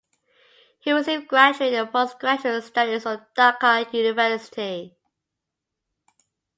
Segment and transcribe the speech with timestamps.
[0.79, 4.97] He received graduate and postgraduate studies from Dhaka University.